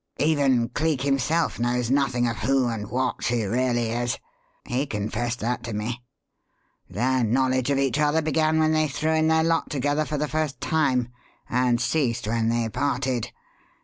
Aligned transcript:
Even 0.17 0.67
Cleek 0.69 1.03
himself 1.03 1.59
knows 1.59 1.91
nothing 1.91 2.27
of 2.27 2.37
who 2.37 2.67
and 2.69 2.89
what 2.89 3.23
she 3.23 3.43
really 3.43 3.91
is. 3.91 4.17
He 4.65 4.87
confessed 4.87 5.39
that 5.41 5.61
to 5.65 5.73
me. 5.73 6.01
Their 6.89 7.23
knowledge 7.23 7.69
of 7.69 7.77
each 7.77 7.99
other 7.99 8.23
began 8.23 8.57
when 8.57 8.71
they 8.71 8.87
threw 8.87 9.11
in 9.13 9.27
their 9.27 9.43
lot 9.43 9.69
together 9.69 10.05
for 10.05 10.17
the 10.17 10.27
first 10.27 10.59
time, 10.59 11.09
and 11.47 11.79
ceased 11.79 12.27
when 12.27 12.49
they 12.49 12.67
parted. 12.67 13.31